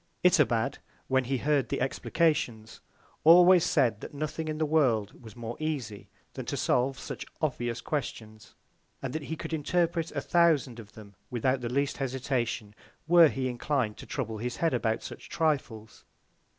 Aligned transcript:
Itobad, 0.23 0.79
when 1.09 1.25
he 1.25 1.37
heard 1.37 1.69
the 1.69 1.79
Explications, 1.79 2.81
always 3.23 3.63
said 3.63 4.01
that 4.01 4.15
nothing 4.15 4.47
in 4.47 4.57
the 4.57 4.65
World 4.65 5.21
was 5.21 5.35
more 5.35 5.55
easy, 5.59 6.09
than 6.33 6.43
to 6.47 6.57
solve 6.57 6.97
such 6.97 7.23
obvious 7.39 7.81
Questions; 7.81 8.55
and 9.03 9.13
that 9.13 9.21
he 9.25 9.35
could 9.35 9.53
interpret 9.53 10.11
a 10.13 10.19
thousand 10.21 10.79
of 10.79 10.93
them 10.93 11.13
without 11.29 11.61
the 11.61 11.69
least 11.69 11.97
Hesitation, 11.97 12.73
were 13.07 13.27
he 13.27 13.47
inclin'd 13.47 13.97
to 13.97 14.07
trouble 14.07 14.39
his 14.39 14.55
Head 14.55 14.73
about 14.73 15.03
such 15.03 15.29
Trifles. 15.29 16.03